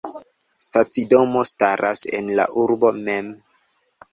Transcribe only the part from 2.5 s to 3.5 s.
urbo mem.